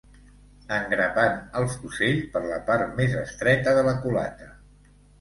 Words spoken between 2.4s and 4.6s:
la part més estreta de la culata